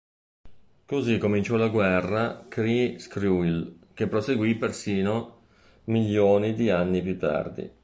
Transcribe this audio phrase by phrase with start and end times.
[0.87, 5.41] Così cominciò la guerra Kree-Skrull che proseguì persino
[5.83, 7.71] milioni di anni più tardi.